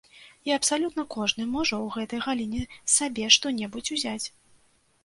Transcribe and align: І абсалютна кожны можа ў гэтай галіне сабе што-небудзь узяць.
І 0.49 0.53
абсалютна 0.55 1.05
кожны 1.15 1.43
можа 1.57 1.75
ў 1.83 1.87
гэтай 1.99 2.19
галіне 2.27 2.61
сабе 2.97 3.31
што-небудзь 3.39 3.95
узяць. 3.99 4.25